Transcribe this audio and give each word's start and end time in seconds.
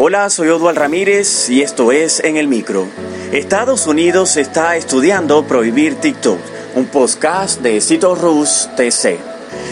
Hola, 0.00 0.30
soy 0.30 0.48
Odual 0.50 0.76
Ramírez 0.76 1.50
y 1.50 1.60
esto 1.60 1.90
es 1.90 2.20
En 2.20 2.36
el 2.36 2.46
Micro. 2.46 2.86
Estados 3.32 3.88
Unidos 3.88 4.36
está 4.36 4.76
estudiando 4.76 5.42
prohibir 5.42 5.96
TikTok, 5.96 6.38
un 6.76 6.86
podcast 6.86 7.60
de 7.62 7.80
Cito 7.80 8.14
Rus 8.14 8.70
TC. 8.76 9.18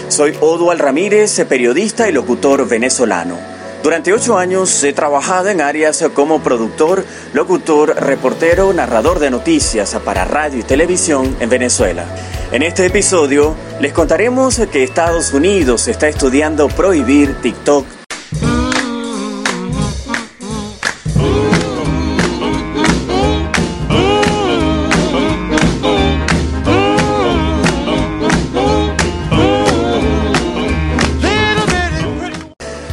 Soy 0.08 0.36
Odual 0.40 0.80
Ramírez, 0.80 1.40
periodista 1.48 2.08
y 2.08 2.12
locutor 2.12 2.68
venezolano. 2.68 3.38
Durante 3.84 4.12
ocho 4.12 4.36
años 4.36 4.82
he 4.82 4.92
trabajado 4.92 5.48
en 5.48 5.60
áreas 5.60 6.04
como 6.12 6.42
productor, 6.42 7.04
locutor, 7.32 7.94
reportero, 7.94 8.72
narrador 8.72 9.20
de 9.20 9.30
noticias 9.30 9.96
para 10.04 10.24
radio 10.24 10.58
y 10.58 10.64
televisión 10.64 11.36
en 11.38 11.48
Venezuela. 11.48 12.04
En 12.50 12.64
este 12.64 12.84
episodio 12.84 13.54
les 13.78 13.92
contaremos 13.92 14.60
que 14.72 14.82
Estados 14.82 15.32
Unidos 15.32 15.86
está 15.86 16.08
estudiando 16.08 16.66
prohibir 16.66 17.40
TikTok 17.40 17.86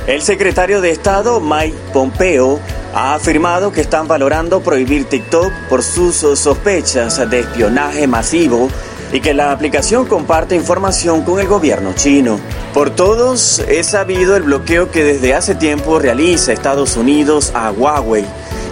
El 0.05 0.21
secretario 0.21 0.81
de 0.81 0.91
Estado, 0.91 1.39
Mike 1.39 1.77
Pompeo, 1.93 2.59
ha 2.93 3.13
afirmado 3.13 3.71
que 3.71 3.80
están 3.80 4.05
valorando 4.05 4.59
prohibir 4.59 5.05
TikTok 5.05 5.53
por 5.70 5.81
sus 5.81 6.16
sospechas 6.16 7.29
de 7.29 7.39
espionaje 7.39 8.05
masivo 8.05 8.67
y 9.13 9.21
que 9.21 9.34
la 9.34 9.53
aplicación 9.53 10.05
comparte 10.05 10.55
información 10.55 11.21
con 11.21 11.39
el 11.39 11.48
gobierno 11.48 11.93
chino. 11.95 12.38
Por 12.73 12.89
todos 12.89 13.59
es 13.59 13.88
sabido 13.88 14.35
el 14.35 14.43
bloqueo 14.43 14.91
que 14.91 15.05
desde 15.05 15.35
hace 15.35 15.55
tiempo 15.55 15.99
realiza 15.99 16.51
Estados 16.51 16.98
Unidos 16.98 17.54
a 17.55 17.71
Huawei 17.71 18.26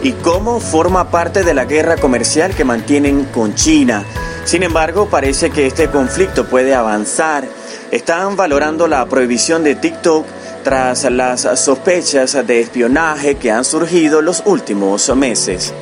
y 0.04 0.12
cómo 0.12 0.60
forma 0.60 1.12
parte 1.12 1.44
de 1.44 1.54
la 1.54 1.64
guerra 1.64 1.96
comercial 1.96 2.54
que 2.54 2.66
mantienen 2.66 3.24
con 3.24 3.56
China. 3.56 4.04
Sin 4.44 4.64
embargo, 4.64 5.08
parece 5.10 5.50
que 5.50 5.66
este 5.66 5.88
conflicto 5.88 6.46
puede 6.48 6.76
avanzar. 6.76 7.46
Están 7.90 8.36
valorando 8.36 8.88
la 8.90 9.06
prohibición 9.06 9.64
de 9.64 9.76
TikTok 9.76 10.26
tras 10.64 11.10
las 11.12 11.42
sospechas 11.60 12.46
de 12.46 12.62
espionaje 12.62 13.36
que 13.36 13.52
han 13.52 13.66
surgido 13.66 14.22
los 14.22 14.44
últimos 14.46 15.16
meses. 15.16 15.74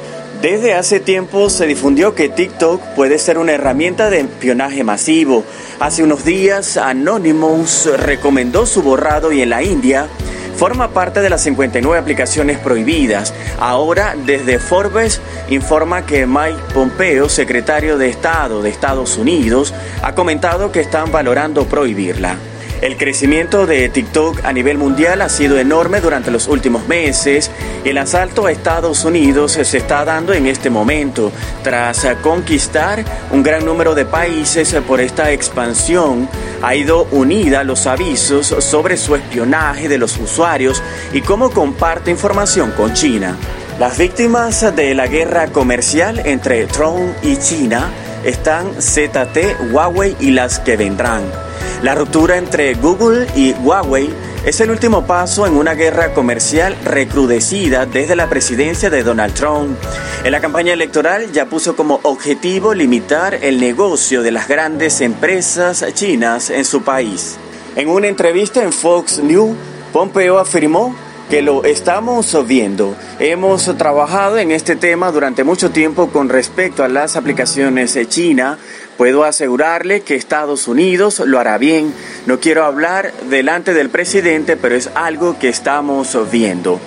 Desde 0.42 0.74
hace 0.74 1.02
tiempo 1.02 1.50
se 1.50 1.68
difundió 1.68 2.16
que 2.16 2.30
TikTok 2.30 2.82
puede 2.96 3.20
ser 3.20 3.38
una 3.38 3.52
herramienta 3.52 4.10
de 4.10 4.22
espionaje 4.22 4.86
masivo. 4.86 5.44
Hace 5.82 6.04
unos 6.04 6.24
días 6.24 6.78
Anonymous 6.78 7.90
recomendó 7.98 8.66
su 8.66 8.82
borrado 8.82 9.34
y 9.34 9.42
en 9.42 9.50
la 9.50 9.64
India 9.64 10.08
forma 10.56 10.90
parte 10.90 11.22
de 11.22 11.30
las 11.30 11.42
59 11.44 11.98
aplicaciones 11.98 12.58
prohibidas. 12.58 13.34
Ahora, 13.60 14.16
desde 14.26 14.60
Forbes 14.60 15.20
informa 15.50 16.06
que 16.06 16.26
Mike 16.26 16.74
Pompeo, 16.74 17.28
secretario 17.28 17.98
de 17.98 18.10
Estado 18.10 18.62
de 18.62 18.70
Estados 18.70 19.18
Unidos, 19.18 19.74
ha 20.04 20.16
comentado 20.16 20.72
que 20.72 20.80
están 20.80 21.12
valorando 21.12 21.66
prohibirla. 21.66 22.38
El 22.82 22.96
crecimiento 22.96 23.68
de 23.68 23.90
TikTok 23.90 24.46
a 24.46 24.54
nivel 24.54 24.78
mundial 24.78 25.22
ha 25.22 25.28
sido 25.28 25.60
enorme 25.60 26.00
durante 26.00 26.32
los 26.32 26.48
últimos 26.48 26.88
meses. 26.88 27.52
El 27.84 27.98
asalto 27.98 28.46
a 28.46 28.54
Estados 28.54 29.04
Unidos 29.04 29.52
se 29.52 29.78
está 29.78 30.06
dando 30.06 30.32
en 30.32 30.48
este 30.48 30.70
momento 30.70 31.30
tras 31.62 32.08
conquistar 32.22 33.04
un 33.32 33.44
gran 33.44 33.66
número 33.66 33.96
de 33.96 34.06
países 34.06 34.74
por 34.88 35.02
esta 35.02 35.34
expansión. 35.34 36.30
Ha 36.62 36.74
ido 36.74 37.04
unida 37.12 37.66
los 37.66 37.86
avisos 37.86 38.48
sobre 38.48 38.96
su 38.96 39.14
espionaje 39.14 39.90
de 39.90 39.98
los 39.98 40.18
usuarios 40.18 40.82
y 41.12 41.20
cómo 41.20 41.50
comparte 41.50 42.12
información 42.12 42.72
con 42.72 42.94
China. 42.94 43.36
Las 43.78 43.98
víctimas 43.98 44.74
de 44.74 44.96
la 44.96 45.08
guerra 45.08 45.48
comercial 45.48 46.22
entre 46.26 46.66
Trump 46.68 47.14
y 47.24 47.36
China 47.38 47.90
están 48.24 48.82
ZT, 48.82 49.72
Huawei 49.74 50.16
y 50.22 50.32
las 50.32 50.60
que 50.60 50.78
vendrán. 50.78 51.49
La 51.82 51.96
ruptura 51.96 52.38
entre 52.38 52.74
Google 52.74 53.26
y 53.38 53.54
Huawei 53.54 54.10
es 54.46 54.60
el 54.60 54.70
último 54.70 55.08
paso 55.08 55.48
en 55.48 55.56
una 55.56 55.76
guerra 55.76 56.14
comercial 56.14 56.76
recrudecida 56.84 57.86
desde 57.86 58.18
la 58.18 58.28
presidencia 58.28 58.90
de 58.90 59.02
Donald 59.02 59.34
Trump. 59.34 59.78
En 60.26 60.34
la 60.34 60.42
campaña 60.42 60.74
electoral 60.74 61.32
ya 61.32 61.46
puso 61.46 61.78
como 61.78 62.02
objetivo 62.04 62.74
limitar 62.74 63.34
el 63.34 63.62
negocio 63.62 64.24
de 64.24 64.32
las 64.32 64.50
grandes 64.50 65.00
empresas 65.00 65.86
chinas 65.94 66.50
en 66.50 66.66
su 66.66 66.82
país. 66.82 67.38
En 67.78 67.88
una 67.88 68.08
entrevista 68.08 68.62
en 68.62 68.74
Fox 68.74 69.20
News, 69.20 69.56
Pompeo 69.94 70.38
afirmó 70.38 70.94
que 71.30 71.42
lo 71.44 71.64
estamos 71.64 72.36
viendo. 72.48 72.96
Hemos 73.20 73.66
trabajado 73.78 74.40
en 74.40 74.52
este 74.52 74.76
tema 74.76 75.12
durante 75.12 75.44
mucho 75.44 75.70
tiempo 75.70 76.10
con 76.10 76.28
respecto 76.28 76.84
a 76.84 76.88
las 76.88 77.16
aplicaciones 77.16 77.94
de 77.94 78.08
China. 78.08 78.58
Puedo 79.00 79.24
asegurarle 79.24 80.02
que 80.02 80.16
Estados 80.16 80.68
Unidos 80.68 81.20
lo 81.26 81.40
hará 81.40 81.58
bien. 81.58 81.94
No 82.26 82.42
quiero 82.42 82.66
hablar 82.66 83.14
delante 83.30 83.74
del 83.74 83.90
presidente, 83.90 84.58
pero 84.58 84.76
es 84.76 84.90
algo 84.94 85.40
que 85.40 85.48
estamos 85.48 86.18
viendo. 86.30 86.82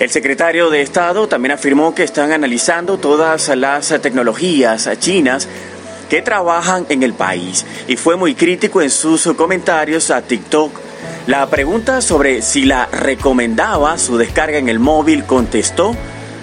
El 0.00 0.10
secretario 0.10 0.68
de 0.68 0.82
Estado 0.82 1.28
también 1.28 1.52
afirmó 1.52 1.94
que 1.94 2.02
están 2.02 2.32
analizando 2.32 2.98
todas 2.98 3.56
las 3.56 3.90
tecnologías 4.02 4.90
chinas 4.98 5.46
que 6.10 6.22
trabajan 6.22 6.86
en 6.88 7.04
el 7.04 7.14
país 7.14 7.64
y 7.86 7.96
fue 7.96 8.16
muy 8.16 8.34
crítico 8.34 8.82
en 8.82 8.90
sus 8.90 9.22
comentarios 9.36 10.10
a 10.10 10.22
TikTok 10.22 10.72
la 11.28 11.48
pregunta 11.48 12.00
sobre 12.00 12.42
si 12.42 12.64
la 12.64 12.86
recomendaba 12.86 13.96
su 13.96 14.18
descarga 14.18 14.58
en 14.58 14.68
el 14.68 14.80
móvil 14.80 15.22
contestó 15.24 15.94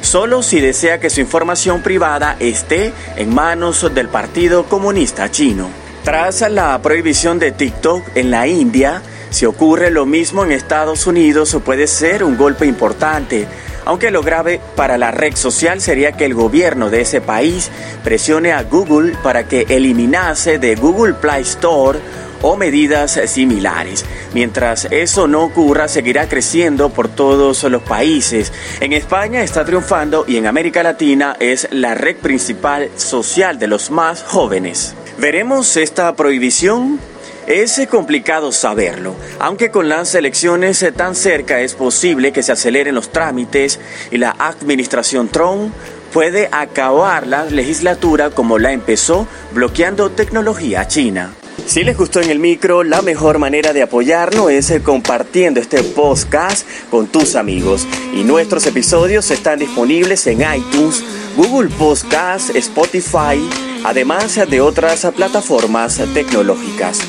solo 0.01 0.43
si 0.43 0.59
desea 0.59 0.99
que 0.99 1.09
su 1.09 1.21
información 1.21 1.81
privada 1.81 2.35
esté 2.39 2.93
en 3.15 3.33
manos 3.33 3.93
del 3.93 4.09
Partido 4.09 4.65
Comunista 4.65 5.29
Chino. 5.29 5.69
Tras 6.03 6.41
la 6.49 6.81
prohibición 6.81 7.39
de 7.39 7.51
TikTok 7.51 8.03
en 8.15 8.31
la 8.31 8.47
India, 8.47 9.01
si 9.29 9.45
ocurre 9.45 9.91
lo 9.91 10.05
mismo 10.05 10.43
en 10.43 10.51
Estados 10.51 11.05
Unidos 11.05 11.55
puede 11.63 11.87
ser 11.87 12.23
un 12.23 12.37
golpe 12.37 12.65
importante, 12.65 13.47
aunque 13.85 14.11
lo 14.11 14.21
grave 14.21 14.59
para 14.75 14.97
la 14.97 15.11
red 15.11 15.35
social 15.35 15.81
sería 15.81 16.13
que 16.13 16.25
el 16.25 16.33
gobierno 16.33 16.89
de 16.89 17.01
ese 17.01 17.21
país 17.21 17.69
presione 18.03 18.51
a 18.51 18.63
Google 18.63 19.13
para 19.23 19.47
que 19.47 19.65
eliminase 19.69 20.59
de 20.59 20.75
Google 20.75 21.13
Play 21.13 21.43
Store 21.43 21.99
o 22.41 22.55
medidas 22.55 23.19
similares. 23.25 24.05
Mientras 24.33 24.85
eso 24.91 25.27
no 25.27 25.43
ocurra, 25.43 25.87
seguirá 25.87 26.27
creciendo 26.27 26.89
por 26.89 27.07
todos 27.07 27.63
los 27.63 27.81
países. 27.81 28.51
En 28.79 28.93
España 28.93 29.43
está 29.43 29.65
triunfando 29.65 30.25
y 30.27 30.37
en 30.37 30.47
América 30.47 30.83
Latina 30.83 31.35
es 31.39 31.67
la 31.71 31.95
red 31.95 32.17
principal 32.17 32.89
social 32.95 33.59
de 33.59 33.67
los 33.67 33.91
más 33.91 34.23
jóvenes. 34.23 34.95
¿Veremos 35.17 35.75
esta 35.77 36.15
prohibición? 36.15 36.99
Es 37.47 37.81
complicado 37.89 38.51
saberlo, 38.51 39.15
aunque 39.39 39.71
con 39.71 39.89
las 39.89 40.13
elecciones 40.13 40.85
tan 40.95 41.15
cerca 41.15 41.59
es 41.61 41.73
posible 41.73 42.31
que 42.31 42.43
se 42.43 42.51
aceleren 42.51 42.93
los 42.93 43.11
trámites 43.11 43.79
y 44.11 44.17
la 44.19 44.35
administración 44.37 45.29
Trump 45.29 45.73
puede 46.13 46.47
acabar 46.51 47.25
la 47.25 47.45
legislatura 47.45 48.29
como 48.29 48.59
la 48.59 48.71
empezó 48.71 49.27
bloqueando 49.51 50.11
tecnología 50.11 50.87
china. 50.87 51.33
Si 51.69 51.83
les 51.83 51.95
gustó 51.95 52.19
en 52.19 52.31
el 52.31 52.39
micro, 52.39 52.83
la 52.83 53.03
mejor 53.03 53.37
manera 53.37 53.73
de 53.73 53.83
apoyarnos 53.83 54.49
es 54.49 54.71
eh, 54.71 54.81
compartiendo 54.81 55.59
este 55.59 55.83
podcast 55.83 56.65
con 56.89 57.05
tus 57.05 57.35
amigos. 57.35 57.85
Y 58.11 58.23
nuestros 58.23 58.65
episodios 58.65 59.29
están 59.29 59.59
disponibles 59.59 60.25
en 60.25 60.39
iTunes, 60.39 61.03
Google 61.37 61.69
Podcast, 61.69 62.55
Spotify, 62.55 63.39
además 63.83 64.39
de 64.49 64.61
otras 64.61 65.05
plataformas 65.15 66.01
tecnológicas. 66.11 67.01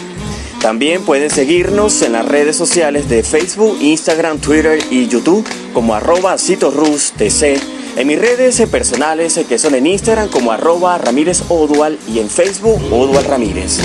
También 0.61 1.07
pueden 1.07 1.31
seguirnos 1.31 2.03
en 2.03 2.13
las 2.13 2.27
redes 2.27 2.55
sociales 2.55 3.09
de 3.09 3.23
Facebook, 3.23 3.79
Instagram, 3.81 4.41
Twitter 4.41 4.79
y 4.91 5.09
YouTube 5.09 5.49
como 5.73 5.95
arroba 5.95 6.37
CitoRusTC. 6.37 7.80
En 7.97 8.07
mis 8.07 8.19
redes 8.19 8.63
personales 8.71 9.39
que 9.49 9.59
son 9.59 9.75
en 9.75 9.87
Instagram 9.87 10.29
como 10.29 10.53
arroba 10.53 10.97
Ramírez 10.99 11.43
y 12.09 12.19
en 12.19 12.31
Facebook 12.31 12.81
Odual 12.93 13.25
Ramírez. 13.25 13.79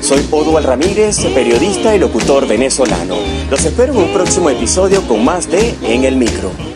Soy 0.00 0.24
Odual 0.30 0.64
Ramírez, 0.64 1.18
periodista 1.34 1.94
y 1.94 1.98
locutor 1.98 2.46
venezolano. 2.46 3.16
Los 3.50 3.64
espero 3.64 3.92
en 3.92 3.98
un 3.98 4.12
próximo 4.12 4.48
episodio 4.48 5.02
con 5.06 5.24
más 5.24 5.50
de 5.50 5.74
En 5.82 6.04
el 6.04 6.16
Micro. 6.16 6.68